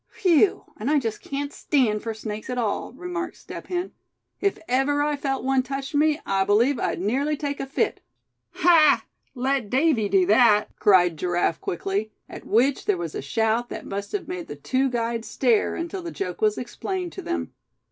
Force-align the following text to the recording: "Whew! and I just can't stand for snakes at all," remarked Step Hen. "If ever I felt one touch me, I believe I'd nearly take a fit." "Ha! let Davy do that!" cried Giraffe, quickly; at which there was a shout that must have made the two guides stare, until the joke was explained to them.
"Whew! 0.23 0.63
and 0.77 0.89
I 0.89 0.97
just 0.97 1.21
can't 1.21 1.53
stand 1.53 2.01
for 2.01 2.15
snakes 2.15 2.49
at 2.49 2.57
all," 2.57 2.91
remarked 2.93 3.37
Step 3.37 3.67
Hen. 3.67 3.91
"If 4.39 4.57
ever 4.67 5.03
I 5.03 5.15
felt 5.15 5.43
one 5.43 5.61
touch 5.61 5.93
me, 5.93 6.19
I 6.25 6.43
believe 6.43 6.79
I'd 6.79 6.99
nearly 6.99 7.37
take 7.37 7.59
a 7.59 7.67
fit." 7.67 7.99
"Ha! 8.53 9.05
let 9.35 9.69
Davy 9.69 10.09
do 10.09 10.25
that!" 10.25 10.69
cried 10.79 11.17
Giraffe, 11.17 11.61
quickly; 11.61 12.09
at 12.27 12.47
which 12.47 12.85
there 12.85 12.97
was 12.97 13.13
a 13.13 13.21
shout 13.21 13.69
that 13.69 13.85
must 13.85 14.11
have 14.13 14.27
made 14.27 14.47
the 14.47 14.55
two 14.55 14.89
guides 14.89 15.27
stare, 15.27 15.75
until 15.75 16.01
the 16.01 16.09
joke 16.09 16.41
was 16.41 16.57
explained 16.57 17.11
to 17.11 17.21
them. 17.21 17.53